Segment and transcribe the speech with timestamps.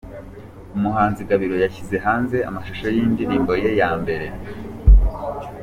[0.77, 4.25] Umuhanzi Gabiro yashyize hanze amashusho y’indirimbo ye ya mbere